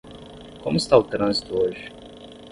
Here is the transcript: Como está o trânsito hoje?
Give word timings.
Como 0.63 0.77
está 0.77 0.97
o 0.97 1.03
trânsito 1.03 1.53
hoje? 1.55 1.91